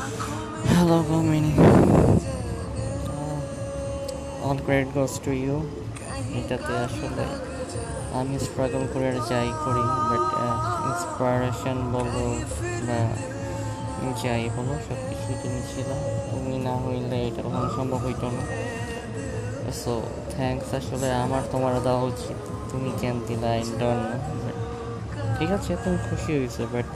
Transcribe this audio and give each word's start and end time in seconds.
Hello, 0.00 0.98
Gomini. 1.08 1.52
All 4.48 4.58
credit 4.66 4.90
goes 4.96 5.12
to 5.24 5.30
you 5.42 5.56
এটাতে 6.38 6.72
আসলে 6.86 7.24
আমি 8.18 8.34
স্ট্রাগল 8.46 8.84
করে 8.92 9.08
যাই 9.30 9.48
করি 9.64 9.84
বাট 10.08 10.24
ইন্সপায়ারেশন 10.88 11.78
বলো 11.94 12.24
বা 12.86 12.98
যাই 14.22 14.44
বলো 14.56 14.74
সব 14.86 14.98
কিছুই 15.08 15.36
তুমি 15.42 15.60
ছিল 15.70 15.88
তুমি 16.30 16.56
না 16.66 16.74
হইলে 16.84 17.18
এটা 17.28 17.40
কখনো 17.46 17.68
সম্ভব 17.78 18.00
হইতো 18.06 18.26
না। 18.36 18.42
সো 19.82 19.92
থ্যাঙ্কস 20.32 20.70
আসলে 20.78 21.08
আমার 21.24 21.42
তোমার 21.52 21.74
দেওয়া 21.86 22.02
উচিত। 22.12 22.38
তুমি 22.70 22.90
কেন 23.00 23.16
দিলা 23.28 23.48
আই 23.56 23.62
ডোন্ট 23.80 24.08
ঠিক 25.36 25.50
আছে 25.56 25.72
তুমি 25.82 25.98
খুশি 26.08 26.30
হয়েছে 26.38 26.62
বাট 26.72 26.86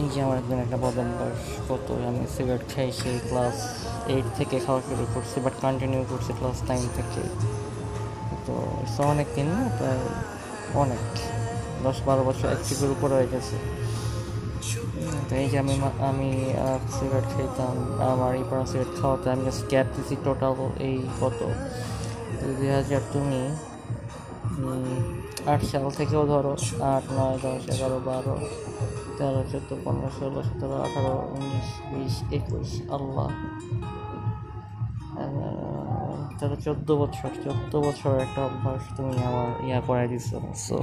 এই 0.00 0.08
যে 0.12 0.18
আমার 0.26 0.36
একদিন 0.42 0.58
একটা 0.64 0.78
বদল 0.84 1.08
বয়স 1.18 1.42
কত 1.68 1.86
আমি 2.08 2.22
সিগারেট 2.34 2.64
খাই 2.72 2.88
সেই 3.00 3.16
ক্লাস 3.28 3.56
এইট 4.14 4.26
থেকে 4.38 4.56
খাওয়া 4.64 4.80
শুরু 4.88 5.04
করছি 5.14 5.36
বাট 5.44 5.54
কন্টিনিউ 5.64 6.02
করছি 6.10 6.30
ক্লাস 6.38 6.58
নাইন 6.68 6.84
থেকে। 6.96 7.22
তো 8.46 8.54
অনেক 9.12 9.28
দিন 9.36 9.48
না, 9.54 9.60
প্রায় 9.78 10.02
অনেক, 10.82 11.04
দশ 11.84 11.98
বারো 12.06 12.22
বছর 12.28 12.46
এক 12.54 12.60
যুগের 12.68 12.90
উপরে 12.96 13.14
হয়ে 13.18 13.30
গেছে। 13.34 13.56
তো 15.28 15.32
এই 15.42 15.46
যে 15.50 15.56
আমি 15.62 15.74
আমি 16.10 16.28
সিগারেট 16.96 17.26
খেতাম 17.34 17.74
আমার 18.12 18.30
এই 18.40 18.44
পড়া 18.50 18.64
সিগারেট 18.70 18.92
খাওয়াতে 18.98 19.26
আমি 19.34 19.42
জাস্ট 19.48 19.62
দিছি 19.94 20.14
টোটাল 20.24 20.54
এই 20.88 20.96
কত? 21.20 21.40
দুই 22.58 22.70
হাজার 22.78 23.02
তুমি 23.14 23.40
আট 25.52 25.60
সাল 25.70 25.84
থেকেও 25.98 26.22
ধরো, 26.32 26.52
আট, 26.92 27.04
নয়, 27.16 27.36
দশ, 27.44 27.62
এগারো, 27.74 27.98
বারো। 28.08 28.36
তেরো, 29.18 29.42
চোদ্দ, 29.52 29.70
পনেরো, 29.84 30.10
ষোলো, 30.18 30.40
সতেরো, 30.48 30.76
আঠারো, 30.86 31.14
উনিশ, 31.34 31.68
বিশ, 31.90 32.14
একুশ, 32.38 32.70
আল্লাহ। 32.96 33.28
তেরো 36.38 36.56
চোদ্দ 36.66 36.88
বছর 37.02 37.30
চোদ্দ 37.44 37.72
বছর 37.86 38.12
একটা 38.26 38.40
অভ্যাস 38.48 38.82
তুমি 38.96 39.14
আমার 39.28 39.48
ইয়া 39.68 39.80
করাই 39.86 40.06
দিছো। 40.12 40.38
সো 40.66 40.76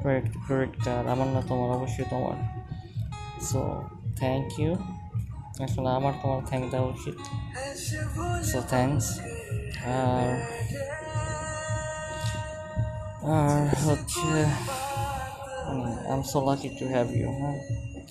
ক্রেডিট 0.00 0.34
ক্রেডিট 0.44 0.74
কার্ড 0.84 1.04
আমার 1.14 1.28
না 1.34 1.40
তোমার, 1.48 1.70
অবশ্যই 1.78 2.06
তোমার। 2.12 2.36
সো 3.48 3.60
থ্যাংক 4.20 4.46
ইউ 4.60 4.72
আসলে 5.64 5.88
আমার 5.98 6.14
তোমার 6.22 6.40
থ্যাংক 6.50 6.64
দেওয়া 6.72 6.88
উচিত। 6.94 7.18
সো 8.50 8.58
থ্যাংকস 8.72 9.06
আর 9.96 10.28
আর 13.36 13.62
হচ্ছে 13.86 14.30
am 16.12 16.22
so 16.22 16.38
lucky 16.46 16.68
to 16.78 16.84
have 16.88 17.06
you 17.16 17.28
হ্যাঁ? 17.40 17.58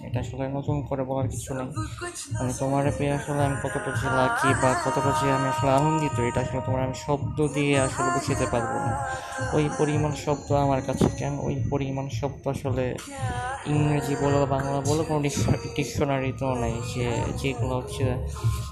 এটা 0.07 0.19
আসলে 0.19 0.47
নতুন 0.47 0.81
করে 0.81 1.03
বলার 1.03 1.27
কিছু 1.27 1.53
নেই। 1.53 1.69
মানে 2.39 2.53
তোমার 2.59 2.91
পেয়ে 2.97 3.13
আসলে 3.13 3.43
আমি 3.43 3.55
কতটা 3.63 3.91
যে 4.01 4.09
লাকি 4.19 4.49
বা 4.61 4.69
কতটা 4.85 5.11
যে 5.19 5.31
আমি 5.31 5.47
আসলে 5.47 5.71
আনন্দিত, 5.71 6.19
এটা 6.19 6.39
আসলে 6.41 6.61
তোমার 6.65 6.81
আমি 6.83 6.93
শব্দ 6.93 7.37
দিয়ে 7.47 7.79
আসলে 7.79 8.09
বুঝতে 8.15 8.45
পারব 8.45 8.71
না। 8.85 8.91
ওই 9.53 9.69
পরিমাণ 9.77 10.11
শব্দ 10.25 10.53
আমার 10.53 10.81
কাছে 10.81 11.07
কেন? 11.19 11.33
ওই 11.39 11.55
পরিমাণ 11.69 12.09
শব্দ 12.09 12.47
আসলে 12.47 12.95
ইংরেজি 13.65 14.15
বলো, 14.21 14.45
বাংলা 14.45 14.81
বলো, 14.81 15.03
কোনো 15.03 15.19
ডিকশনারি 15.75 16.31
তো 16.39 16.47
নেই। 16.55 16.75
যে 16.93 17.07
যেগুলো 17.41 17.75
হচ্ছে 17.75 18.05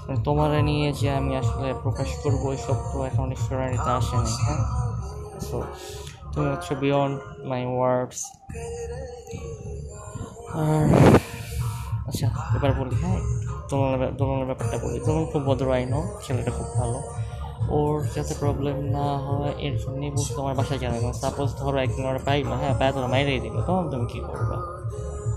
মানে 0.06 0.22
তোমার 0.24 0.50
নিয়ে 0.64 0.92
যে 0.92 1.08
আমি 1.10 1.36
আসলে 1.36 1.74
প্রকাশ 1.82 2.10
করব, 2.22 2.42
ওই 2.46 2.56
শব্দ 2.66 2.92
এখন 3.02 3.28
ডিকশনারিতে 3.30 3.90
আসে 3.90 4.16
নাই 4.16 4.36
হ্যাঁ? 4.44 4.60
সো 5.40 5.62
হচ্ছে 6.36 6.72
বিয়ন্ড 6.74 7.16
মাই 7.44 7.62
ওয়ার্ডস 7.66 8.20
আর 10.54 10.84
আচ্ছা 12.08 12.26
এবার 12.56 12.72
বলি 12.80 12.94
হ্যাঁ 13.02 13.20
দোলনের 13.70 14.12
দোলনের 14.16 14.46
ব্যাপারটা 14.46 14.76
বলি। 14.78 14.98
দোলন 15.06 15.24
খুব 15.32 15.42
ভদ্র 15.42 15.66
আইনো 15.72 16.00
ছেলেটা 16.24 16.50
খুব 16.50 16.68
ভালো। 16.76 16.98
ওর 17.70 17.94
যাতে 18.14 18.34
প্রবলেম 18.34 18.76
না 18.96 19.08
হয়, 19.18 19.52
এর 19.58 19.74
জন্যই 19.78 20.10
বুঝতে 20.10 20.38
আমার 20.40 20.54
বাসায় 20.54 20.78
জানাই 20.78 21.00
সাপোজ 21.12 21.48
ধরো 21.54 21.78
একদিন 21.78 22.04
ওরা 22.06 22.18
পাইলো 22.18 22.54
হ্যাঁ 22.56 22.74
পায়ে 22.78 22.92
ধরো 22.92 23.08
মাইরেই 23.08 23.40
দিল 23.40 23.56
তখন 23.60 23.84
তুমি 23.90 24.06
কী 24.12 24.18
করবা? 24.20 24.56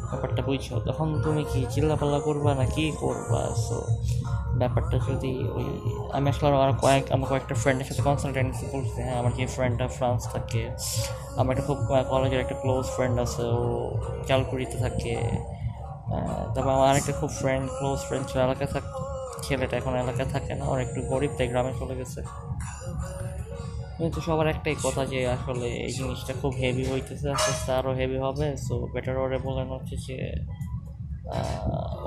ব্যাপারটা 0.10 0.42
বুঝছ? 0.48 0.68
তখন 0.88 1.08
তুমি 1.26 1.42
কি 1.52 1.60
চিল্লাপাল্লা 1.74 2.20
করবা 2.28 2.52
না 2.60 2.66
কি 2.76 2.86
করবা? 3.04 3.42
সো 3.66 3.78
ব্যাপারটা 4.62 4.98
যদি 5.10 5.34
ওই, 5.58 5.68
আমি 6.18 6.28
আসলে 6.32 6.48
আর 6.66 6.74
কয়েক, 6.84 7.06
আমার 7.16 7.28
কয়েকটা 7.32 7.56
ফ্রেন্ডের 7.62 7.88
সাথে 7.90 8.04
কনসালটেন্সি 8.08 8.66
করছি 8.74 9.00
হ্যাঁ 9.06 9.18
আমার 9.22 9.32
যে 9.38 9.46
ফ্রেন্ডটা 9.56 9.86
ফ্রান্স 9.98 10.22
থাকে, 10.36 10.64
আমার 11.40 11.52
একটা 11.54 11.66
খুব 11.70 11.80
কলেজের 12.12 12.40
একটা 12.46 12.58
ক্লোজ 12.64 12.86
ফ্রেন্ড 12.96 13.16
আছে, 13.26 13.44
ও 13.60 13.62
চালকুড়িতে 14.28 14.78
থাকে 14.86 15.16
তারপর 16.54 16.72
আমার 16.78 16.88
আরেকটা 16.92 17.14
খুব 17.22 17.32
ফ্রেন্ড 17.42 17.66
ক্লোজ 17.78 18.00
ফ্রেন্ড 18.08 18.24
ছিল, 18.30 18.38
এলাকায় 18.48 18.70
থাক, 18.74 18.86
ছেলেটা 19.46 19.76
এখন 19.82 19.94
এলাকায় 20.04 20.30
থাকে 20.36 20.52
না, 20.60 20.66
ওর 20.72 20.80
একটু 20.86 21.00
গরিব 21.12 21.32
তাই 21.38 21.48
গ্রামে 21.52 21.72
চলে 21.80 21.96
গেছে। 22.00 22.20
কিন্তু 24.00 24.20
সবার 24.28 24.48
একটাই 24.54 24.76
কথা 24.86 25.02
যে 25.12 25.20
আসলে 25.36 25.68
এই 25.88 25.94
জিনিসটা 25.98 26.34
খুব 26.42 26.52
হেভি 26.62 26.84
হইতেছে, 26.92 27.28
আস্তে 27.36 27.50
আস্তে 27.54 27.72
আরও 27.80 27.92
হেভি 28.00 28.18
হবে 28.26 28.48
সো 28.66 28.74
বেটার 28.94 29.16
ওরে 29.24 29.38
বলেন 29.48 29.68
হচ্ছে 29.76 29.96
যে 30.06 30.18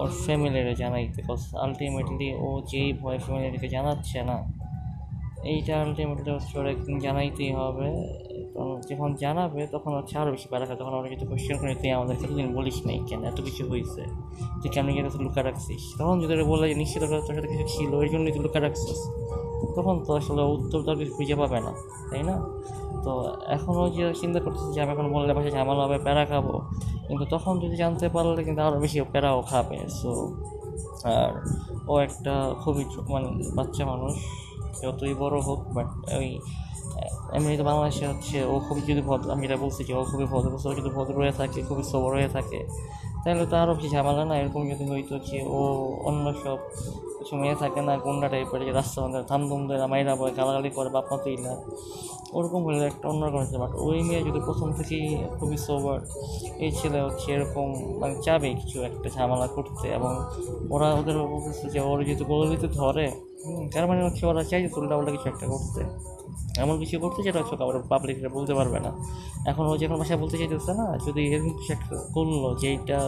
ওর 0.00 0.10
ফ্যামিলিরে 0.24 0.74
জানাইতে 0.82 1.20
কজ 1.28 1.40
আলটিমেটলি 1.64 2.28
ও 2.46 2.48
যেই 2.70 2.88
ভয় 3.02 3.18
ফ্যামিলিকে 3.24 3.68
জানাচ্ছে 3.76 4.18
না, 4.30 4.36
এইটা 5.52 5.74
আলটিমেটলি 5.84 6.30
হচ্ছে 6.36 6.54
ওর 6.60 6.66
একদিন 6.74 6.96
জানাইতেই 7.06 7.52
হবে। 7.60 7.88
যখন 8.90 9.10
জানাবে, 9.24 9.60
তখন 9.74 9.92
হচ্ছে 9.98 10.14
আরও 10.20 10.30
বেশি 10.34 10.46
প্যারা। 10.50 10.64
তখন 10.80 10.92
ওরা 10.98 11.08
যদি 11.14 11.24
কোয়েশ্চেন 11.30 11.56
করে 11.60 11.72
তুই 11.80 11.90
আমাদেরকে 11.96 12.24
এতদিন 12.26 12.48
বলিস 12.56 12.78
নাই 12.88 12.98
কেন? 13.08 13.20
এত 13.30 13.38
কিছু 13.46 13.62
হয়েছে 13.70 14.02
তুই 14.60 14.70
কেন 14.74 14.86
এত 15.10 15.16
লুকা 15.26 15.40
রাখছিস? 15.48 15.82
তখন 15.98 16.16
যদি 16.22 16.32
বলে 16.52 16.64
যে, 16.70 16.74
নিশ্চিত 16.82 17.02
তোর 17.10 17.34
সাথে 17.38 17.48
কিছু 17.52 17.66
ছিল 17.74 17.90
ওই 18.02 18.08
জন্যই 18.12 18.32
তুই 18.34 18.42
লুকা 18.46 18.58
রাখছিস। 18.66 19.00
তখন 19.76 19.96
তো 20.06 20.10
আসলে 20.20 20.42
উত্তর 20.56 20.78
তো 20.86 20.90
কিছু 21.00 21.12
খুঁজে 21.16 21.36
পাবে 21.40 21.58
না, 21.66 21.72
তাই 22.10 22.22
না? 22.28 22.36
তো 23.04 23.12
এখনও 23.56 23.84
যে 23.96 24.04
চিন্তা 24.20 24.38
করতেছি 24.44 24.68
যে, 24.74 24.78
আমি 24.84 24.90
এখন 24.94 25.06
বললে 25.14 25.32
বাসায় 25.36 25.52
ঝামেলা 25.56 25.82
হবে 25.86 25.98
প্যারা 26.06 26.24
খাব। 26.30 26.46
কিন্তু 27.08 27.24
তখন 27.34 27.52
যদি 27.62 27.76
জানতে 27.82 28.06
পারলে 28.14 28.40
কিন্তু 28.46 28.60
আরও 28.66 28.78
বেশি 28.84 28.96
প্যারাও 29.14 29.38
খাবে। 29.50 29.78
সো 30.00 30.10
আর 31.14 31.30
ও 31.92 31.94
একটা 32.06 32.34
খুবই 32.62 32.84
মানে 33.12 33.28
বাচ্চা 33.56 33.82
মানুষ, 33.92 34.14
যতই 34.82 35.14
বড় 35.22 35.36
হোক 35.46 35.60
বাট 35.76 35.88
ওই 36.18 36.28
এমনি 37.36 37.54
তো 37.60 37.64
বাংলাদেশে 37.70 38.04
হচ্ছে 38.10 38.38
ও 38.52 38.54
খুবই 38.66 38.82
যদি 38.90 39.02
ভদ্র, 39.08 39.26
আমি 39.34 39.42
যেটা 39.46 39.58
বলছি 39.64 39.80
যে 39.88 39.92
ও 40.00 40.02
খুবই 40.10 40.26
ভদ্র, 40.32 40.50
ও 40.68 40.72
যদি 40.80 40.90
ভদ্র 40.96 41.14
হয়ে 41.22 41.34
থাকে, 41.40 41.58
খুবই 41.68 41.84
সবর 41.92 42.10
হয়ে 42.18 42.30
থাকে 42.36 42.58
তাহলে 43.22 43.44
তো 43.50 43.54
আরও 43.62 43.72
বেশি 43.76 43.88
ঝামেলা 43.94 44.22
না? 44.30 44.34
এরকম 44.40 44.62
যদি 44.70 44.84
হইতো 44.92 45.14
যে 45.28 45.38
ও 45.56 45.60
অন্য 46.08 46.24
সব 46.42 46.58
কিছু 47.18 47.34
মেয়ে 47.42 47.56
থাকে 47.62 47.80
না, 47.88 47.92
গুন্ডা 48.04 48.26
টাইপের 48.32 48.60
যে 48.66 48.72
রাস্তা 48.72 48.98
মধ্যে 49.02 49.20
ধান 49.30 49.40
ধুম 49.48 49.60
ধরে 49.68 49.86
মাইরা 49.92 50.12
বয়, 50.20 50.32
গালাগালি 50.38 50.70
করে, 50.76 50.90
বাপ 50.96 51.06
মা 51.10 51.16
তুই 51.24 51.36
না। 51.36 51.52
ওরকম 52.36 52.60
হলে 52.66 52.86
একটা 52.86 53.06
অন্যরকম 53.08 53.40
হচ্ছে 53.42 53.58
বাট 53.58 53.72
ওই 53.86 53.98
মেয়ে 54.02 54.22
যদি 54.28 54.40
প্রথম 54.40 54.68
থেকেই 54.72 55.06
খুবই 55.38 55.58
সোবার 55.66 56.00
এই 56.64 56.70
ছেলে 56.78 56.98
হচ্ছে 57.06 57.26
এরকম 57.36 57.66
মানে 58.00 58.14
চাবে 58.22 58.48
কিছু 58.60 58.76
একটা 58.82 59.08
ঝামেলা 59.16 59.46
করতে 59.46 59.86
এবং 59.98 60.12
ওরা 60.70 60.88
ওদের 61.00 61.16
যে 61.72 61.80
ওর 61.80 61.98
যেহেতু 62.04 62.24
গলিতে 62.24 62.68
ধরে 62.80 63.06
তার 63.72 63.84
মানে 63.86 64.00
হচ্ছে 64.04 64.22
ওরা 64.26 64.42
চাই 64.44 64.60
যে 64.64 64.68
উল্টা 64.78 65.10
কিছু 65.10 65.26
একটা 65.28 65.46
করতে। 65.46 65.80
এমন 66.62 66.74
কিছু 66.82 66.94
করতে 67.04 67.20
যেটা 67.26 67.38
হচ্ছে 67.40 67.56
কারও 67.60 67.80
পাবলিকরা 67.92 68.30
বলতে 68.36 68.52
পারবে 68.58 68.78
না। 68.86 68.90
এখন 69.50 69.64
ও 69.70 69.72
যখন 69.80 69.96
ভাষায় 70.00 70.18
বলতে 70.22 70.36
চাইতেছে 70.40 70.72
না, 70.80 70.86
যদি 71.06 71.20
এরকম 71.34 71.52
কিছু 71.58 71.72
একটা 71.76 71.96
করল, 72.14 72.42
যেইটা 72.62 72.98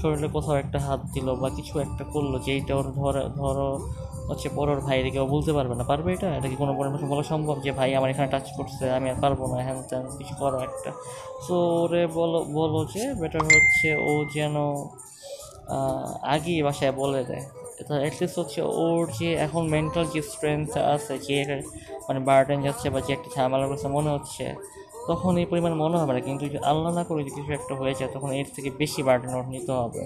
শরীরে 0.00 0.28
কোথাও 0.36 0.56
একটা 0.62 0.78
হাত 0.86 1.00
দিল 1.14 1.28
বা 1.42 1.48
কিছু 1.58 1.74
একটা 1.86 2.04
করল, 2.14 2.32
যেইটা 2.46 2.72
ওর 2.78 2.86
ধরে, 2.98 3.22
ধরো 3.38 3.68
হচ্ছে 4.28 4.48
পরের 4.56 4.80
ভাইরে 4.86 5.10
কেউ 5.14 5.26
বলতে 5.34 5.52
পারবে 5.56 5.74
না, 5.78 5.84
পারবে 5.90 6.08
এটা? 6.16 6.28
এটা 6.38 6.48
কি 6.50 6.56
কোনো 6.62 6.72
বড় 6.78 6.88
ভাষা 6.92 7.06
বলা 7.12 7.22
সম্ভব 7.22 7.56
যে, 7.64 7.70
ভাই, 7.72 7.90
আমার 7.98 8.10
এখানে 8.10 8.28
টাচ 8.34 8.46
করছে, 8.56 8.90
আমি 8.96 9.06
আর 9.10 9.18
পারব 9.24 9.40
না, 9.50 9.56
হ্যান 9.66 9.78
ত্যান, 9.88 10.04
কিছু 10.18 10.34
করো 10.40 10.58
একটা 10.68 10.90
সো 11.46 11.54
ওরে 11.82 12.06
বলো 12.18 12.38
বলো 12.58 12.80
যে 12.94 13.04
বেটার 13.20 13.42
হচ্ছে 13.56 13.88
ও 14.08 14.10
যেন 14.34 14.56
আগেই 16.34 16.62
বাসায় 16.62 16.92
বলে 16.92 17.24
দেয়। 17.24 17.44
এটা 17.80 17.94
অ্যাটলিস্ট 18.02 18.36
হচ্ছে 18.40 18.60
ওর 18.84 19.00
যে 19.18 19.28
এখন 19.46 19.62
মেন্টাল 19.74 20.04
যে 20.14 20.20
স্ট্রেংথ 20.32 20.72
আছে, 20.94 21.14
যে 21.26 21.36
মানে 22.08 22.20
বার্ডেন 22.28 22.58
যাচ্ছে 22.66 22.86
বা 22.94 22.98
যে 23.06 23.10
একটা 23.16 23.28
ঝামেলা 23.36 23.66
করছে 23.70 23.88
মনে 23.96 24.10
হচ্ছে, 24.14 24.44
তখন 25.08 25.32
এই 25.42 25.46
পরিমাণ 25.50 25.72
মনে 25.82 25.96
হবে 26.00 26.12
না। 26.16 26.20
কিন্তু 26.28 26.42
যদি 26.48 26.58
আল্লাহ 26.70 26.90
না 26.98 27.02
করে 27.08 27.18
যদি 27.22 27.32
কিছু 27.36 27.50
একটা 27.58 27.74
হয়ে 27.80 27.94
যায়, 27.98 28.10
তখন 28.14 28.30
এর 28.40 28.48
থেকে 28.56 28.68
বেশি 28.80 29.00
বার্ডেন 29.02 29.32
ওর 29.38 29.46
নিতে 29.54 29.72
হবে। 29.72 30.02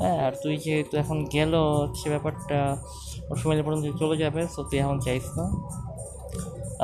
হ্যাঁ 0.00 0.18
আর 0.26 0.32
তুই 0.42 0.54
যেহেতু 0.64 0.94
এখন 1.02 1.18
গেল 1.34 1.52
হচ্ছে 1.82 2.06
ব্যাপারটা 2.14 2.58
ওর 3.30 3.36
সময় 3.42 3.56
পর্যন্ত 3.66 3.86
চলে 4.02 4.16
যাবে 4.22 4.40
সো 4.54 4.60
তুই 4.68 4.78
এখন 4.84 4.96
চাইস 5.06 5.26
না। 5.38 5.44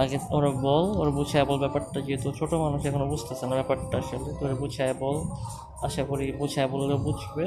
আগে 0.02 0.16
ওরা 0.36 0.50
বল, 0.66 0.84
ওর 1.00 1.08
বুঝায় 1.18 1.44
বল 1.48 1.58
ব্যাপারটা, 1.64 1.98
যেহেতু 2.06 2.28
ছোটো 2.38 2.54
মানুষ 2.64 2.80
এখনও 2.88 3.06
বুঝতেছে 3.12 3.44
না 3.46 3.54
ব্যাপারটা 3.60 3.94
আসলে, 3.98 4.30
তোর 4.40 4.50
বুঝায় 4.54 4.94
বল। 5.02 5.16
আশা 5.84 6.02
করি 6.04 6.32
বুঝায় 6.32 6.68
বললে 6.68 6.94
বুঝবে। 6.94 7.44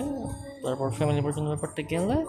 তারপর 0.63 0.89
ফ্যামিলি 0.89 1.21
পর্যন্ত 1.21 1.47
ব্যাপারটা 1.47 1.81
গেলে 1.81 2.25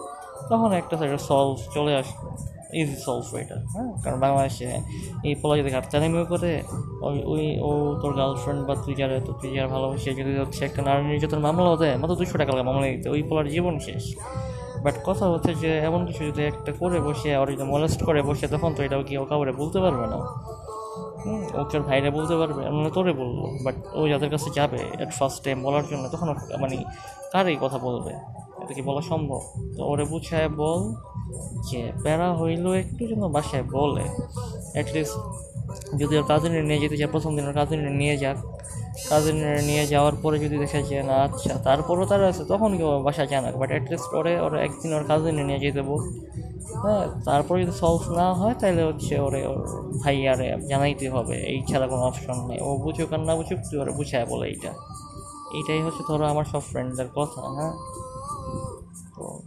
তখন 0.49 0.71
একটা 0.71 0.97
সাইডে 0.97 1.17
সলভ 1.17 1.57
চলে 1.73 1.95
আসবে। 1.95 2.27
ইজি 2.73 2.95
সলভ 2.95 3.35
এটা 3.35 3.55
হ্যাঁ? 3.55 4.01
কারণ 4.03 4.19
বাংলাদেশে 4.19 4.79
এই 5.23 5.35
পোলা 5.35 5.57
যদি 5.57 5.69
ঘাটতানিমিও 5.69 6.25
করে, 6.25 6.63
ওই 7.01 7.23
ওই, 7.25 7.59
ও 7.59 7.99
তোর 8.01 8.13
গার্লফ্রেন্ড 8.13 8.67
বা 8.67 8.75
তুই 8.75 8.95
যারা, 8.95 9.19
তো 9.19 9.33
তুই 9.41 9.51
যারা 9.51 9.67
ভালোবাসে, 9.67 10.13
যদি 10.13 10.37
হচ্ছে 10.37 10.65
একটা 10.65 10.81
নারী 10.81 11.03
নির্যাতন 11.03 11.39
মামলাও 11.39 11.77
দেয়, 11.77 11.97
মাত্র 11.97 12.15
দুশো 12.15 12.37
টাকা 12.37 12.51
লাগে 12.51 12.63
মামলা 12.63 12.87
দিতে, 12.87 13.09
ওই 13.09 13.23
পোলার 13.23 13.49
জীবন 13.49 13.79
শেষ। 13.79 14.15
বাট 14.83 14.95
কথা 15.05 15.25
হচ্ছে 15.29 15.55
যে, 15.55 15.77
এমন 15.77 16.05
কিছু 16.05 16.25
যদি 16.25 16.43
একটা 16.43 16.71
করে 16.79 16.99
বসে, 16.99 17.35
আর 17.35 17.47
যদি 17.51 17.63
মলেস্ট 17.63 18.03
করে 18.03 18.21
বসে, 18.21 18.47
তখন 18.47 18.73
তো 18.73 18.83
এটাও 18.83 19.03
কি 19.03 19.17
ও 19.17 19.25
কাউরে 19.25 19.51
বলতে 19.51 19.79
পারবে 19.79 20.07
না? 20.07 20.19
হুম, 21.27 21.61
ওকে 21.61 21.79
ভাইরা 21.79 22.11
বলতে 22.11 22.35
পারবে? 22.35 22.69
মানে 22.69 22.89
তোরে 22.91 23.13
বলল 23.13 23.37
বাট 23.63 23.75
ও 23.93 24.07
যাদের 24.07 24.29
কাছে 24.29 24.49
যাবে 24.49 24.79
এট 25.03 25.11
ফার্স্ট 25.11 25.43
টাইম 25.43 25.63
বলার 25.63 25.83
জন্য 25.91 26.09
তখন 26.09 26.27
মানে 26.59 26.75
কার 27.31 27.47
এই 27.47 27.57
কথা 27.61 27.77
বলবে? 27.77 28.13
এটা 28.63 28.73
কি 28.73 28.81
বলা 28.81 29.01
সম্ভব? 29.01 29.41
তো 29.77 29.85
ওরে 29.85 30.05
বুঝায় 30.05 30.49
বল 30.49 30.93
যে 31.71 31.91
প্যারা 32.03 32.35
হইলেও 32.35 32.73
একটু 32.73 33.07
যেন 33.07 33.27
বাসায় 33.27 33.63
বলে। 33.63 34.05
অ্যাটলিস্ট 34.73 35.17
যদি 35.99 36.17
ওর 36.17 36.23
কাজিনের 36.23 36.63
নিয়ে 36.63 36.79
যেতে 36.79 36.97
চায় 36.97 37.11
প্রথম 37.11 37.35
দিন 37.35 37.45
ওর 37.47 37.91
নিয়ে 37.91 38.17
যাক। 38.17 38.37
কাজিনের 39.09 39.63
নিয়ে 39.63 39.87
যাওয়ার 39.87 40.15
পরে 40.23 40.39
যদি 40.39 40.57
দেখা 40.57 40.81
যায় 40.81 41.03
না 41.03 41.15
আচ্ছা 41.23 41.53
তারপরও 41.63 42.05
তারা 42.05 42.27
আছে 42.27 42.43
তখন 42.45 42.77
কেউ 42.77 42.89
বাসায় 43.03 43.27
জানাক 43.27 43.55
বাট 43.57 43.69
অ্যাটলিস্ট 43.69 44.13
ওরে 44.13 44.39
ওরা 44.39 44.61
একদিন 44.61 44.93
ওর 44.93 45.03
কাজিনে 45.03 45.43
নিয়ে 45.43 45.59
যেতে 45.59 45.81
বল। 45.81 46.01
হ্যাঁ 46.73 47.23
তারপরে 47.25 47.65
যদি 47.65 47.77
সলভ 47.77 48.11
না 48.11 48.33
হয়, 48.33 48.53
তাহলে 48.53 48.83
হচ্ছে 48.83 49.19
ওরে 49.19 49.47
ওর 49.47 49.89
ভাইয়ারে 50.03 50.57
জানাইতে 50.67 51.09
হবে। 51.09 51.35
এই 51.35 51.63
ছাড়া 51.67 51.87
কোনো 51.87 52.01
অপশন 52.01 52.47
নেই। 52.47 52.59
ও 52.61 52.77
বুঝুক 52.77 53.13
আর 53.13 53.19
না 53.19 53.35
বুঝুক, 53.35 53.59
তুই 53.69 53.79
ওরা 53.79 53.91
বুঝায় 53.91 54.25
বলে 54.25 54.47
এইটা। 54.47 54.73
এইটাই 55.53 55.81
হচ্ছে 55.81 56.03
ধরো 56.07 56.25
আমার 56.25 56.45
সব 56.45 56.59
ফ্রেন্ডদের 56.59 57.07
কথা 57.15 57.41
হ্যাঁ? 57.41 57.73
তো 59.17 59.39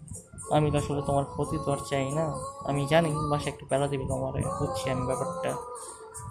আমি 0.50 0.70
তো 0.70 0.78
আসলে 0.78 1.02
তোমার 1.02 1.24
ক্ষতি 1.24 1.58
তো 1.64 1.72
আর 1.72 1.78
চাই 1.90 2.10
না। 2.10 2.34
আমি 2.64 2.86
জানি 2.86 3.10
বাসা 3.30 3.50
একটু 3.50 3.66
বেলা 3.70 3.88
দিবি 3.88 4.04
তোমার 4.08 4.32
হচ্ছে 4.60 4.90
আমি 4.90 5.06
ব্যাপারটা। 5.06 5.56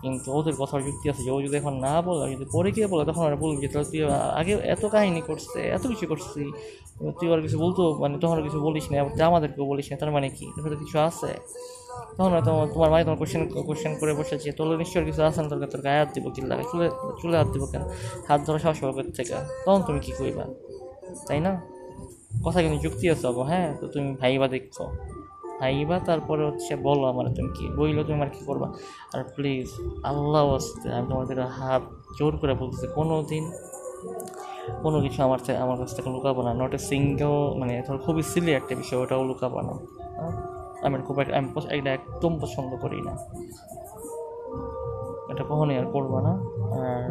কিন্তু 0.01 0.27
ওদের 0.37 0.55
কথার 0.61 0.81
যুক্তি 0.87 1.05
আছে, 1.11 1.21
যে 1.27 1.31
ও 1.35 1.37
যদি 1.45 1.55
এখন 1.61 1.75
না 1.87 1.93
বলে, 2.07 2.23
যদি 2.33 2.45
পরে 2.55 2.69
গিয়ে 2.75 2.87
বলে, 2.93 3.03
তখন 3.09 3.23
ওরা 3.27 3.37
বলবি 3.45 3.65
তাহলে 3.73 3.87
তুই 3.91 3.99
আগে 4.39 4.53
এত 4.75 4.83
কাহিনী 4.93 5.21
করছে, 5.29 5.59
এত 5.77 5.83
কিছু 5.91 6.05
করছি, 6.11 6.41
তুই 7.19 7.27
আর 7.33 7.39
কিছু 7.45 7.57
বলতো 7.63 7.81
মানে 8.01 8.15
তখন 8.23 8.35
আর 8.39 8.43
কিছু 8.47 8.59
বলিস 8.67 8.85
না 8.91 8.95
তুই 9.15 9.23
আমাদেরকেও 9.31 9.65
বলিস 9.71 9.87
না, 9.91 9.95
তার 10.01 10.11
মানে 10.15 10.27
কি? 10.37 10.45
তোর 10.55 10.75
কিছু 10.83 10.95
আছে? 11.09 11.31
তখন 12.17 12.31
হয়তো 12.35 12.51
তোমার 12.73 12.89
মাই 12.93 13.01
তোমার 13.05 13.19
কোশ্চেন 13.21 13.41
কোশ্চেন 13.69 13.93
করে 14.01 14.13
বসেছে 14.19 14.49
তোর 14.57 14.67
নিশ্চয় 14.81 15.03
কিছু 15.09 15.21
আছে 15.29 15.39
না, 15.43 15.47
তোর 15.51 15.59
তোর 15.73 15.81
গায়ে 15.87 15.99
হাত 16.01 16.09
দিব 16.15 16.25
কি 16.35 16.41
লাগে 16.51 16.65
চুলে 16.71 16.87
চুলে 17.19 17.35
হাত 17.41 17.49
দিব 17.53 17.63
কেন? 17.71 17.83
হাত 18.29 18.39
ধরা 18.45 18.59
সাহস 18.63 18.79
পাবে 18.81 19.03
থেকে 19.17 19.35
তখন 19.65 19.81
তুমি 19.87 19.99
কী 20.05 20.11
করবা 20.17 20.45
তাই 21.27 21.39
না? 21.45 21.51
কথা 22.45 22.59
কিন্তু 22.63 22.79
যুক্তি 22.85 23.05
আছে 23.13 23.25
হ্যাঁ? 23.49 23.67
তো 23.79 23.85
তুমি 23.93 24.07
ভাইবা 24.21 24.47
দেখছ। 24.55 24.77
ভাইবা 25.59 25.97
তারপরে 26.07 26.41
হচ্ছে 26.49 26.71
বলো 26.87 27.03
আমার 27.11 27.25
তুমি 27.37 27.51
কি, 27.57 27.65
বইলো 27.77 28.01
তুমি 28.07 28.19
আর 28.25 28.31
কি 28.35 28.41
করবা? 28.49 28.67
আর 29.13 29.21
প্লিজ 29.35 29.67
আল্লাহ 30.09 30.45
আসতে 30.57 30.87
আমি 30.97 31.07
তোমাদের 31.11 31.37
হাত 31.57 31.83
জোর 32.17 32.33
করে 32.41 32.53
বলতেছি 32.61 32.87
কোনো 32.97 33.15
দিন 33.31 33.45
কোনো 34.83 34.97
কিছু 35.05 35.19
আমার 35.27 35.39
আমার 35.63 35.77
কাছ 35.81 35.89
থেকে 35.95 36.09
লুকাবো 36.15 36.41
না। 36.47 36.51
নট 36.61 36.73
এ 36.77 36.79
সিঙ্গেল 36.89 37.35
মানে 37.59 37.73
ধর 37.87 37.97
খুবই 38.05 38.23
সিলি 38.31 38.51
একটা 38.59 38.73
বিষয়, 38.81 38.99
ওটাও 39.03 39.21
লুকাবো 39.29 39.59
না? 39.67 39.73
আমি 40.85 40.95
খুব 41.07 41.15
একটা 41.19 41.33
আমি 41.37 41.47
এটা 41.77 41.89
একদম 41.99 42.33
পছন্দ 42.41 42.71
করি 42.83 42.99
না। 43.07 43.13
এটা 45.31 45.43
কখনোই 45.49 45.77
আর 45.81 45.87
করব 45.95 46.13
না। 46.27 46.33
আর 46.81 47.09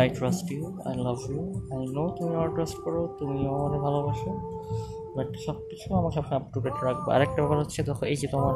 I 0.00 0.06
trust 0.16 0.46
you 0.52 0.62
I 0.88 0.94
love 1.06 1.18
you 1.30 1.42
I 1.74 1.82
know 1.96 2.04
তুমি 2.16 2.32
আমার 2.38 2.50
ট্রাস্ট 2.56 2.76
করো, 2.84 3.00
তুমিও 3.18 3.50
আমার 3.58 3.74
ভালোবাসো। 3.86 4.30
বাট 5.16 5.28
সব 5.46 5.56
কিছু 5.70 5.86
আমার 6.00 6.12
সবসময় 6.16 6.38
আপ 6.40 6.46
টু 6.52 6.58
ডেট 6.64 6.76
রাখব। 6.86 7.06
আরেকটা 7.16 7.38
ব্যাপার 7.42 7.58
হচ্ছে, 7.62 7.80
দেখো, 7.88 8.04
এই 8.12 8.16
যে 8.22 8.26
তোমার 8.34 8.54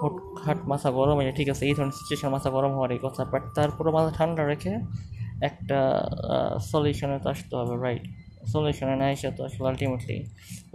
হুটহাট 0.00 0.60
মাথা 0.70 0.88
গরম 0.98 1.16
এটা 1.22 1.32
ঠিক 1.38 1.48
আছে, 1.52 1.62
এই 1.70 1.74
ধরনের 1.76 1.96
সিচুয়েশন 2.00 2.28
মাথা 2.36 2.48
গরম 2.56 2.72
হওয়ার 2.76 2.90
এই 2.96 3.00
কথা 3.06 3.20
বাট 3.32 3.42
তারপরে 3.56 3.90
মাথা 3.96 4.10
ঠান্ডা 4.18 4.42
রেখে 4.52 4.72
একটা 5.48 5.78
সলিউশনে 6.70 7.16
তো 7.24 7.28
আসতে 7.34 7.54
হবে 7.60 7.74
রাইট 7.86 8.04
সলিউশনে 8.52 8.94
না 9.02 9.06
এসে 9.14 9.28
তো 9.36 9.40
আসলে 9.48 9.66
আলটিমেটলি 9.70 10.16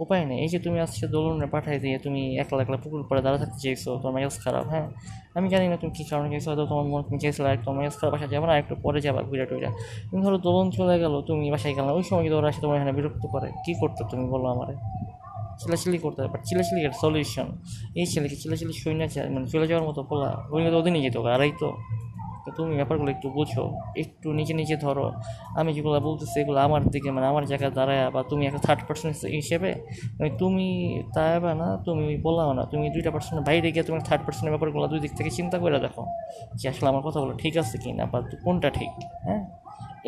উপায় 0.04 0.22
নেই। 0.30 0.38
এই 0.44 0.48
যে 0.52 0.58
তুমি 0.64 0.78
আজকে 0.84 1.06
দোলনে 1.14 1.46
পাঠাই 1.54 1.78
দিয়ে 1.84 1.96
তুমি 2.04 2.22
একলা 2.42 2.60
একলা 2.64 2.78
পুকুর 2.82 3.02
পরে 3.08 3.20
দাঁড়া 3.24 3.38
থাকতে 3.42 3.58
চেয়েছো 3.64 3.90
তোমার 4.00 4.14
মেজাজ 4.16 4.36
খারাপ 4.44 4.64
হ্যাঁ? 4.72 4.86
আমি 5.38 5.46
জানি 5.54 5.66
না 5.72 5.76
তুমি 5.82 5.92
কী 5.96 6.02
কারণে 6.10 6.28
গেছো, 6.32 6.48
হয়তো 6.50 6.64
তোমার 6.70 6.86
মন 6.92 7.00
তুমি 7.08 7.18
চেয়েছিলে 7.22 7.48
আর 7.52 7.56
তোমার 7.64 7.76
মেজাজ 7.80 7.96
খারাপ 8.00 8.12
বাসা 8.14 8.26
যাবে 8.34 8.46
না, 8.50 8.54
একটু 8.62 8.74
পরে 8.84 8.98
যাবা 9.06 9.20
ঘুরে 9.28 9.44
টুরে। 9.50 9.70
তুমি 10.08 10.20
ধরো 10.26 10.38
দোলন 10.46 10.66
চলে 10.78 10.96
গেলো, 11.02 11.18
তুমি 11.28 11.44
বাসায় 11.54 11.74
গেলাম 11.78 11.92
ওই 11.98 12.04
সময় 12.08 12.22
যদি 12.26 12.36
ওরা 12.40 12.48
এসে 12.52 12.60
তোমার 12.64 12.76
এখানে 12.78 12.92
বিরক্ত 12.98 13.24
করে? 13.34 13.48
কী 13.64 13.72
করতে 13.80 14.02
তুমি, 14.10 14.24
বলো 14.34 14.46
আমারে? 14.54 14.74
চিলাচিলি 15.60 15.98
করতে 16.04 16.18
হবে 16.22 16.30
বাট 16.34 16.42
চিলাচিলি 16.48 16.80
এর 16.88 16.94
সলিউশন 17.02 17.48
এই 18.00 18.06
ছেলেকে 18.12 18.36
চিলাচিলি 18.42 18.74
সই 18.80 18.94
না 19.00 19.06
মানে 19.34 19.46
চলে 19.54 19.66
যাওয়ার 19.70 19.84
মতো 19.88 20.00
বলা 20.10 20.30
ওই 20.54 20.60
ওদিনই 20.80 21.00
যেত 21.06 21.16
আড়াই 21.34 21.52
তো। 21.62 21.70
তো 22.44 22.50
তুমি 22.58 22.72
ব্যাপারগুলো 22.80 23.10
একটু 23.16 23.28
বুঝো, 23.36 23.64
একটু 24.02 24.28
নিচে 24.38 24.54
নিচে 24.60 24.76
ধরো। 24.84 25.06
আমি 25.60 25.70
যেগুলো 25.76 25.94
বলতেছি 26.08 26.36
এগুলো 26.42 26.58
আমার 26.66 26.82
দিকে 26.94 27.08
মানে 27.16 27.26
আমার 27.32 27.44
জায়গায় 27.50 27.72
দাঁড়ায়, 27.78 28.00
বা 28.14 28.20
তুমি 28.30 28.42
একটা 28.48 28.60
থার্ড 28.66 28.80
পার্সন 28.86 29.10
হিসেবে 29.40 29.70
মানে 30.18 30.30
তুমি 30.42 30.68
তা 31.14 31.24
বা 31.44 31.52
না, 31.62 31.68
তুমি 31.86 32.04
বললাম 32.26 32.48
না, 32.58 32.62
তুমি 32.72 32.84
দুইটা 32.94 33.10
পার্সনের 33.14 33.44
বাইরে 33.48 33.68
গিয়ে 33.74 33.84
তুমি 33.88 33.98
থার্ড 34.08 34.22
পার্সনের 34.26 34.50
ব্যাপারগুলো 34.54 34.84
দুই 34.92 35.00
দিক 35.04 35.12
থেকে 35.18 35.30
চিন্তা 35.38 35.56
করে 35.62 35.78
দেখো, 35.86 36.02
যে 36.58 36.66
আসলে 36.72 36.86
আমার 36.92 37.02
কথাগুলো 37.06 37.32
ঠিক 37.42 37.54
আছে 37.62 37.76
কি 37.82 37.90
না 37.98 38.04
বা 38.12 38.18
কোনটা 38.44 38.68
ঠিক 38.78 38.92
হ্যাঁ? 39.26 39.42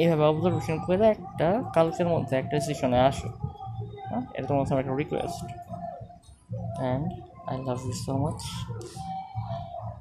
এইভাবে 0.01 0.25
অবজারভেশন 0.31 0.77
করে 0.87 1.05
একটা 1.15 1.49
কালকের 1.77 2.09
মধ্যে 2.13 2.35
একটা 2.41 2.55
ডিসিশনে 2.59 2.99
আসো। 3.11 3.29
হ্যাঁ 4.15 4.27
এটা 4.37 4.47
তোমার 4.49 4.65
আমার 4.73 4.83
একটা 4.83 4.95
request 5.03 5.39
and 6.81 7.07
I 7.49 7.57
love 7.67 7.79
you 7.87 7.95
so 8.07 8.13
much 8.23 8.41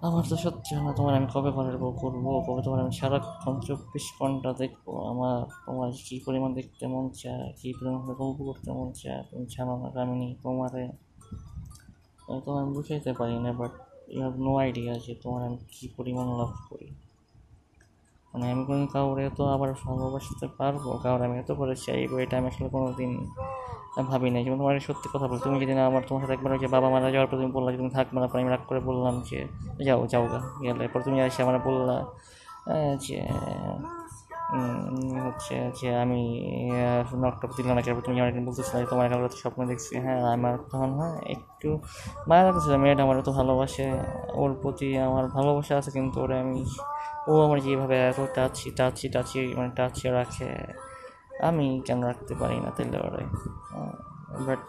আমার 0.06 0.24
তো 0.32 0.36
সত্যি 0.44 0.72
না 0.86 0.92
তোমার 1.00 1.14
আমি 1.20 1.28
কবে 1.34 1.52
পারব 1.58 1.84
করব, 2.02 2.26
কবে 2.48 2.62
তোমার 2.66 2.80
আমি 2.86 2.94
সারাক্ষণ 3.00 3.56
চব্বিশ 3.68 4.06
ঘণ্টা 4.18 4.50
দেখব, 4.62 4.86
আমার 5.12 5.38
তোমার 5.66 5.90
কী 6.08 6.16
পরিমাণ 6.26 6.52
দেখতে 6.60 6.86
মন 6.94 7.06
চায়, 7.22 7.48
কী 7.60 7.70
পরিমাণ 7.78 8.02
গল্প 8.22 8.40
করতে 8.50 8.70
মন 8.78 8.90
চায়, 9.02 9.22
তুমি 9.30 9.46
জানো 9.56 9.74
না 9.82 9.88
কামিনী 9.96 10.30
তোমারে 10.44 10.84
তোমার। 12.44 12.60
আমি 12.64 12.72
বুঝাইতে 12.78 13.12
পারি 13.20 13.36
না 13.46 13.52
but 13.60 13.74
you 14.14 14.20
have 14.26 14.36
no 14.46 14.52
idea 14.64 14.94
যে 15.06 15.14
তোমার 15.24 15.42
আমি 15.48 15.58
কী 15.74 15.86
পরিমাণ 15.98 16.28
লাভ 16.40 16.54
করি। 16.70 16.88
মানে 18.34 18.46
আমি 18.50 18.64
কোনো 18.66 18.84
কাউরে 18.94 19.26
তো 19.38 19.44
আবার 19.56 19.70
ভালোবাসতে 19.82 20.46
পারব? 20.58 20.84
কারণ 21.04 21.20
আমি 21.26 21.36
এত 21.38 21.52
করে 21.60 21.74
চাইব 21.86 22.12
এটা 22.24 22.36
আমি 22.40 22.48
আসলে 22.52 22.68
কোনো 22.70 22.88
দিন 23.00 23.12
ভাবি 24.04 24.28
নাই 24.30 24.42
যেমন 24.46 24.58
তোমার 24.62 24.76
সত্যি 24.82 25.08
কথা 25.14 25.26
বল 25.30 25.38
তুমি 25.46 25.56
যদি 25.60 25.74
না 25.74 25.84
আমার 25.90 26.04
তোমার 26.08 26.22
সাথে 26.24 26.34
একবার 26.36 26.52
যে 26.56 26.68
বাবা 26.76 26.88
মারা 26.90 27.10
যাওয়ার 27.14 27.28
পর 27.30 27.38
তুমি 27.40 27.52
বললা 27.58 27.70
যে 27.72 27.78
তুমি 27.78 27.92
থাকবে 27.92 28.18
না 28.18 28.28
পরে 28.28 28.42
আমি 28.42 28.52
রাগ 28.52 28.64
করে 28.68 28.82
বললাম 28.82 29.16
যে 29.28 29.40
যাও 29.88 30.02
যাও 30.08 30.26
গা 30.28 30.40
গেলে 30.62 30.82
এরপর 30.86 31.00
তুমি 31.06 31.18
এসে 31.22 31.40
আমার 31.46 31.58
বললা 31.68 31.96
যে 33.00 33.18
উম, 33.28 33.80
হচ্ছে 35.26 35.56
যে 35.80 35.90
আমি 36.04 36.22
নকটক 37.24 37.52
দিল 37.58 37.68
না 37.78 37.82
কেন 37.86 37.98
তুমি 38.06 38.16
আমার 38.20 38.30
একদিন 38.32 38.46
বলতেছিলে 38.50 38.78
যে 38.84 38.88
তোমার 38.92 39.06
কথা 39.12 39.38
স্বপ্ন 39.44 39.60
দেখছি। 39.72 39.94
হ্যাঁ 40.06 40.22
আমার 40.36 40.54
তখন 40.72 40.92
হ্যাঁ 41.00 41.16
একটু 41.36 41.70
মায়া 42.30 42.44
লাগতেছিল 42.46 42.74
মেয়েটা 42.84 43.02
আমার 43.06 43.18
তো 43.28 43.32
ভালোবাসে, 43.40 43.88
ওর 44.42 44.52
প্রতি 44.62 44.88
আমার 45.08 45.26
ভালোবাসা 45.38 45.74
আছে 45.80 45.92
কিন্তু 45.98 46.18
ওরা 46.26 46.36
আমি, 46.44 46.60
ও 47.30 47.34
আমার 47.46 47.58
যেভাবে 47.66 47.96
এত 48.10 48.20
টাচি 48.36 48.68
টাচি 48.80 49.06
টাচি 49.16 49.40
মানে 49.58 49.72
টাচি 49.80 50.06
রাখে, 50.18 50.50
আমি 51.50 51.66
কেন 51.88 52.00
রাখতে 52.10 52.34
পারি 52.42 52.58
না 52.64 52.70
তাহলে 52.76 52.98
ওরে? 53.08 53.24
বাট 54.48 54.62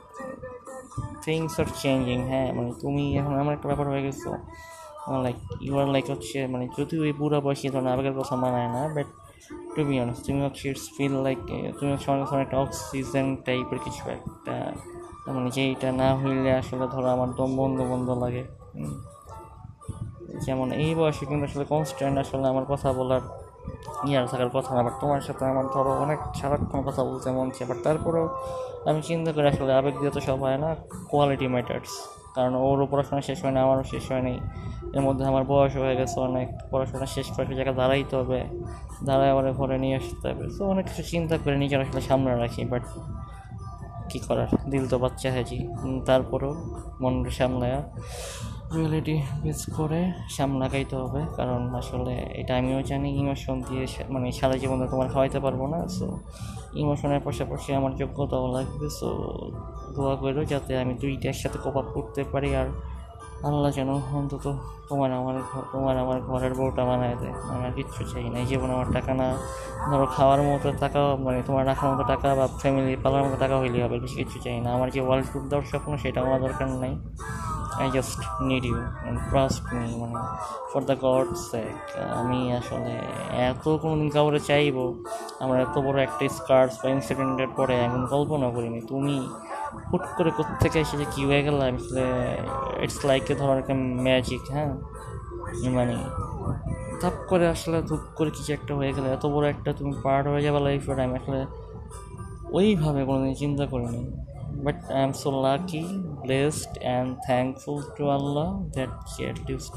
থিংস 1.24 1.54
আর 1.60 1.68
চেঞ্জিং 1.80 2.18
হ্যাঁ 2.30 2.48
মানে 2.56 2.70
তুমি 2.82 3.04
এখন 3.20 3.34
এমন 3.42 3.52
একটা 3.56 3.66
ব্যাপার 3.70 3.86
হয়ে 3.92 4.02
গেছো 4.06 4.30
লাইক 5.24 5.38
ইউ 5.66 5.74
আর 5.82 5.88
লাইক 5.94 6.06
হচ্ছে 6.12 6.38
মানে 6.52 6.64
যদি 6.78 6.94
ওই 7.04 7.12
বুড়া 7.20 7.38
বয়সী 7.44 7.66
ধরনের 7.74 7.90
আবেগের 7.94 8.14
কথা 8.20 8.34
মানায় 8.42 8.68
না 8.76 8.82
বাট 8.96 9.08
টু 9.74 9.84
বি 9.84 10.00
অনেস্ট 10.00 10.26
তুমি 10.26 10.40
হচ্ছে 10.42 10.68
ইটস 10.68 10.90
ফিল 10.96 11.14
লাইক 11.22 11.38
তুমি 11.80 11.92
হচ্ছে 11.92 12.10
অনেক 12.10 12.32
একটা 12.32 12.56
অক্সিজেন 12.58 13.36
টাইপের 13.36 13.78
কিছু 13.78 14.10
একটা। 14.10 14.72
মানে 15.32 15.50
যে 15.50 15.62
যেইটা 15.62 15.92
না 15.92 16.08
হইলে 16.16 16.52
আসলে 16.52 16.86
ধরো 16.88 17.08
আমার 17.08 17.30
দম 17.34 17.50
বন্ধ 17.56 17.80
বন্ধ 17.82 18.10
লাগে। 18.10 18.44
যেমন 20.46 20.72
এই 20.72 20.94
বয়সে 20.94 21.26
কিন্তু 21.26 21.44
আসলে 21.44 21.64
কনস্ট্যান্ট 21.64 22.18
আসলে 22.18 22.48
আমার 22.48 22.64
কথা 22.64 22.92
বলার 22.92 23.20
ইয়ার 24.08 24.26
থাকার 24.26 24.48
কথা 24.48 24.74
না 24.74 24.82
বাট 24.82 24.92
তোমার 25.00 25.20
সাথে 25.20 25.44
আমার 25.44 25.66
ধরো 25.66 25.90
অনেক 25.90 26.18
সারাক্ষণ 26.40 26.82
কথা 26.82 27.04
বলতে 27.04 27.30
মন 27.30 27.50
বাট 27.68 27.78
তারপরেও 27.84 28.26
আমি 28.86 29.02
চিন্তা 29.02 29.32
করি 29.32 29.46
আসলে 29.46 29.72
আবেগ 29.74 29.98
দিয়ে 29.98 30.10
তো 30.10 30.20
সব 30.20 30.38
হয় 30.42 30.58
না 30.58 30.76
কোয়ালিটি 31.08 31.46
ম্যাটার্স 31.46 31.88
কারণ 32.34 32.54
ওরও 32.54 32.86
পড়াশোনা 32.86 33.20
শেষ 33.20 33.44
হয় 33.44 33.52
না, 33.52 33.62
আমারও 33.62 33.84
শেষ 33.84 34.12
হয়নি 34.12 34.40
এর 34.96 35.02
মধ্যে 35.06 35.24
আমার 35.30 35.44
বয়স 35.52 35.72
হয়ে 35.82 35.96
গেছে 36.00 36.16
অনেক, 36.28 36.48
পড়াশোনা 36.70 37.06
শেষ 37.16 37.26
করে 37.32 37.42
একটা 37.44 37.54
জায়গায় 37.58 37.76
দাঁড়াইতে 37.80 38.14
হবে। 38.20 38.40
দাঁড়ায় 39.08 39.30
আবার 39.34 39.44
ঘরে 39.58 39.76
নিয়ে 39.84 39.96
আসতে 40.00 40.24
হবে। 40.30 40.44
তো 40.56 40.62
অনেক 40.72 40.84
কিছু 40.88 41.02
চিন্তা 41.12 41.34
করে 41.42 41.56
নিজের 41.62 41.80
আসলে 41.84 42.00
সামনে 42.08 42.30
রাখি 42.42 42.62
বাট 42.72 42.84
কী 44.10 44.18
করার? 44.26 44.50
দিল 44.72 44.84
তো 44.92 44.96
বাচ্চা 45.04 45.28
হয়েছি। 45.34 45.58
তারপরেও 46.08 46.52
মনটা 47.02 47.30
সামলায়া 47.38 47.80
রিয়েলিটি 48.74 49.16
মিস 49.44 49.60
করে 49.76 50.00
সামলাগাইতে 50.36 50.94
হবে, 51.02 51.20
কারণ 51.38 51.60
আসলে 51.80 52.14
এটা 52.40 52.52
আমিও 52.60 52.80
জানি 52.90 53.08
ইমোশন 53.20 53.56
দিয়ে 53.68 53.84
মানে 54.14 54.26
সারা 54.38 54.56
জীবন 54.62 54.78
তোমার 54.92 55.08
খাওয়াইতে 55.12 55.38
পারব 55.44 55.60
না 55.72 55.80
সো 55.96 56.06
ইমোশনের 56.82 57.22
পাশাপাশি 57.26 57.68
আমার 57.80 57.92
যোগ্যতাও 58.00 58.46
লাগবে 58.56 58.86
সো 58.98 59.08
দোয়া 59.94 60.14
করো 60.22 60.42
যাতে 60.52 60.72
আমি 60.82 60.94
দুইটা 61.02 61.26
একসাথে 61.32 61.58
কোপ 61.64 61.76
আপ 61.80 61.88
করতে 61.96 62.20
পারি 62.32 62.50
আর 62.60 62.68
আল্লাহ 63.46 63.70
যেন 63.70 63.90
অন্তত 63.90 64.54
তোমার 64.88 65.12
আমার 65.12 65.34
ঘর- 65.52 65.62
তোমার 65.72 65.98
আমার 65.98 66.20
ঘরের 66.20 66.54
বউটা 66.54 66.84
বানায় 66.84 67.16
দেয়। 67.16 67.32
আমার 67.32 67.72
কিচ্ছু 67.72 68.04
চাই 68.04 68.30
না 68.30 68.40
জীবন 68.40 68.70
আমার 68.70 68.86
টাকা 68.92 69.14
না। 69.14 69.36
ধরো 69.90 70.06
খাওয়ার 70.06 70.42
মতো 70.42 70.72
টাকা 70.72 71.16
মানে 71.16 71.42
তোমার 71.46 71.66
রাখার 71.66 71.94
মতো 71.94 72.04
টাকা 72.04 72.34
বা 72.34 72.46
ফ্যামিলি 72.46 72.96
পালার 72.96 73.24
মতো 73.24 73.36
টাকা 73.36 73.60
হইলেই 73.60 73.82
হবে, 73.82 74.00
বেশি 74.00 74.14
কিছু 74.14 74.38
চাই 74.38 74.60
না। 74.60 74.72
আমার 74.72 74.90
যে 74.90 75.00
ওয়ার্ল্ড 75.00 75.28
ট্যুর 75.28 75.48
দেওয়ার 75.48 75.66
স্বপ্ন 75.66 75.96
সেটা 75.96 76.20
আমার 76.20 76.40
দরকার 76.40 76.68
নাই। 76.68 76.98
I 77.80 77.90
just 77.90 78.42
need 78.42 78.64
you 78.64 78.76
trust 79.28 79.74
me 79.74 80.00
মানে 80.00 80.14
ফর 80.72 80.82
দ্য 80.82 80.96
গড 81.00 81.34
সেক 81.34 82.00
আমি 82.16 82.52
আসলে 82.52 83.00
এত 83.36 83.76
কোনো 83.76 83.96
দিন 83.96 84.10
কাউরে 84.10 84.40
চাইব, 84.40 85.04
আমার 85.40 85.60
এত 85.60 85.78
বড় 85.78 86.02
একটা 86.02 86.28
স্কার্স 86.28 86.84
বা 86.84 86.90
ইনসিডেন্টের 86.90 87.48
পরে 87.48 87.84
আমি 87.84 88.06
কল্পনা 88.06 88.50
করিনি। 88.50 88.80
তুমি 88.80 89.28
হুট 89.90 90.04
করে 90.16 90.30
কোথেকে 90.30 90.78
এসে 90.80 90.96
যে 90.96 91.06
কী 91.14 91.22
হয়ে 91.24 91.42
গেল 91.42 91.56
আসলে 91.62 92.04
ইটস 92.84 92.98
লাইক 93.06 93.24
এ 93.30 93.34
একটা 93.58 93.74
ম্যাজিক 94.06 94.42
হ্যাঁ? 94.50 94.70
মানে 95.70 95.96
ধাপ 97.02 97.16
করে 97.28 97.44
আসলে 97.48 97.78
ধূপ 97.82 98.04
করে 98.14 98.30
কিছু 98.30 98.50
একটা 98.52 98.72
হয়ে 98.74 98.92
গেলে। 98.92 99.08
এত 99.12 99.24
বড় 99.26 99.44
একটা 99.48 99.70
তুমি 99.72 99.92
পার্ট 100.02 100.24
হয়ে 100.28 100.42
যাবে 100.42 100.60
লাইফের 100.60 100.96
আমি 101.00 101.14
আসলে 101.16 101.40
ওইভাবে 102.52 103.00
কোনোদিন 103.04 103.34
চিন্তা 103.34 103.64
করিনি। 103.66 104.02
But 104.64 104.78
I 104.90 105.02
am 105.02 105.12
so 105.12 105.28
lucky 105.42 105.82
blessed 106.22 106.72
and 106.78 107.08
thankful 107.26 107.78
to 107.96 108.04
Allah 108.08 108.48
that 108.74 108.92
at 109.20 109.38
least 109.50 109.74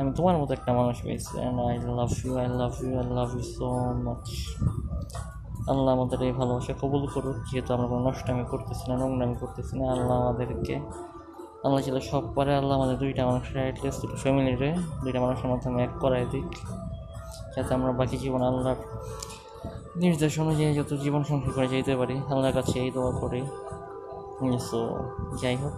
আমি 0.00 0.10
তোমার 0.16 0.36
মতো 0.38 0.52
একটা 0.52 0.72
মানুষ 0.72 0.96
পেয়েছি 1.02 1.32
and 1.38 1.58
I 1.60 1.74
love 1.98 2.10
you 2.24 2.32
I 2.42 2.48
love 2.60 2.72
you 2.82 2.92
I 2.98 3.06
love 3.18 3.28
you 3.34 3.44
so 3.56 3.68
much 4.06 4.26
Allah 5.72 5.90
আমাদের 5.96 6.18
এই 6.28 6.32
ভালোবাসা, 6.40 6.72
কবুল 6.82 7.02
করুক, 7.14 7.36
যেহেতু 7.48 7.70
আমরা 7.76 7.86
কোনো 7.92 8.02
নষ্টামি 8.08 8.44
করতেছি 8.52 8.84
না 8.90 8.94
নোংরামি 9.00 9.36
করতেছি 9.42 9.74
না, 9.80 9.84
আল্লাহ 9.94 10.14
আমাদেরকে, 10.22 10.74
আল্লাহ 11.64 11.80
ছিল 11.86 11.96
সব 12.10 12.24
পারে, 12.36 12.52
আল্লাহ 12.60 12.74
আমাদের 12.78 12.96
দুইটা 13.02 13.22
মানুষের 13.30 13.56
অ্যাটলিস্ট 13.64 13.98
দুটো 14.02 14.16
ফ্যামিলিরে 14.22 14.70
দুইটা 15.04 15.20
মানুষের 15.24 15.48
মাধ্যমে 15.52 15.78
এক 15.86 15.92
করাই 16.02 16.24
দিক, 16.32 16.48
যাতে 17.54 17.70
আমরা 17.78 17.90
বাকি 18.00 18.16
জীবন 18.24 18.42
আল্লাহর 18.50 18.80
নির্দেশ 20.02 20.34
অনুযায়ী 20.42 20.70
যত 20.78 20.90
জীবন 21.04 21.22
সংসার 21.28 21.52
করে 21.56 21.68
যেতে 21.72 21.94
পারি, 22.00 22.16
আল্লাহর 22.32 22.54
কাছে 22.58 22.74
এই 22.84 22.90
দোয়া 22.96 23.12
করি। 23.22 23.40
সো 24.68 24.80
যাই 25.42 25.56
হোক 25.62 25.76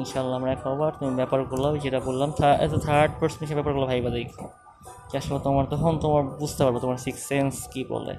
ইনশাল্লাহ 0.00 0.34
আমরা 0.38 0.50
এক 0.56 0.60
হব 0.66 0.80
আর 0.88 0.94
তুমি 0.98 1.12
ব্যাপারগুলো 1.20 1.68
যেটা 1.84 2.00
বললাম 2.08 2.30
এত 2.66 2.74
থার্ড 2.86 3.12
পার্সন 3.18 3.40
হিসেবে 3.44 3.58
ব্যাপারগুলো 3.58 3.86
ভাইবা 3.90 4.10
দেখো। 4.16 4.44
যে 5.12 5.18
আসলে 5.18 5.38
তোমার 5.46 5.64
তখন 5.72 5.92
তোমার 6.04 6.22
বুঝতে 6.40 6.60
পারবে 6.64 6.78
তোমার 6.80 6.98
সিক্স 7.04 7.20
সেন্স 7.30 7.54
কী 7.72 7.84
বলে। 7.92 8.14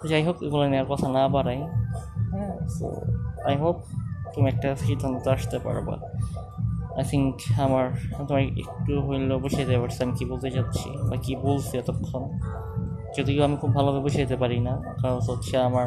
তো 0.00 0.08
যাই 0.10 0.22
হোক, 0.26 0.36
এগুলো 0.46 0.64
নেওয়ার 0.72 0.88
কথা 0.92 1.06
না 1.16 1.22
বাড়াই। 1.28 1.60
হ্যাঁ 2.32 2.56
সো 2.76 2.86
আই 3.48 3.56
হোপ 3.62 3.76
তুমি 4.34 4.46
একটা 4.48 4.68
সিদ্ধান্ত 4.86 5.24
আসতে 5.28 5.58
পারবা। 5.58 5.94
আই 6.98 7.04
থিঙ্ক 7.10 7.34
আমার 7.66 7.86
তোমার 8.28 8.42
একটু 8.62 8.92
হইলেও 9.06 9.38
বসে 9.44 9.56
যেতে 9.56 9.78
পারছি। 9.82 9.98
আমি 10.04 10.14
কী 10.18 10.24
বলতে 10.24 10.48
চাচ্ছি 10.50 10.88
বা 11.08 11.16
কী 11.24 11.32
বলছি 11.46 11.72
এতক্ষণ? 11.82 12.22
যদিও 13.16 13.44
আমি 13.44 13.56
খুব 13.56 13.70
ভালোভাবে 13.74 14.00
বুঝে 14.04 14.18
যেতে 14.24 14.36
পারি 14.36 14.58
না, 14.60 14.74
কারণ 15.00 15.18
হচ্ছে 15.28 15.54
আমার 15.68 15.86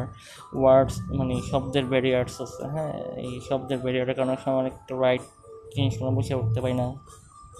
ওয়ার্ডস 0.60 0.94
মানে 1.18 1.34
শব্দের 1.50 1.84
ব্যারিয়ার্স 1.92 2.34
আছে। 2.44 2.62
হ্যাঁ 2.74 2.94
এই 3.24 3.32
শব্দের 3.48 3.78
ব্যারিয়ারের 3.84 4.14
কারণে 4.18 4.32
আমার 4.52 4.66
একটা 4.66 4.92
রাইট 5.04 5.24
জিনিসগুলো 5.74 6.10
বুঝে 6.10 6.34
উঠতে 6.40 6.60
পারি 6.60 6.74
না। 6.74 6.86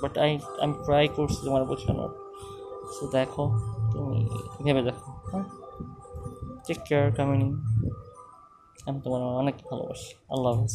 বাট 0.03 0.19
আই 0.25 0.31
আমি 0.65 0.75
ট্রাই 0.85 1.05
করছি 1.17 1.41
তোমার 1.47 1.65
বোঝানোর। 1.65 2.30
সো 2.95 3.03
দেখো, 3.07 3.45
তুমি 3.93 4.19
ভেবে 4.65 4.83
দেখো 4.83 5.11
হ্যাঁ? 5.31 5.47
টেক 6.67 6.79
কেয়ার 6.89 7.07
কামিনি 7.13 7.49
আমি 8.87 8.99
তোমার 9.01 9.21
অনেক 9.37 9.55
ভালোবাসি। 9.71 10.11
আল্লাহ 10.29 10.51
হাফিজ। 10.53 10.75